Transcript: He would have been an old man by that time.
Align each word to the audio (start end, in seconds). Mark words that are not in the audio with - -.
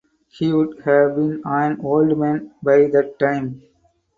He 0.29 0.51
would 0.51 0.79
have 0.83 1.15
been 1.15 1.43
an 1.45 1.79
old 1.83 2.17
man 2.17 2.55
by 2.63 2.87
that 2.87 3.19
time. 3.19 3.61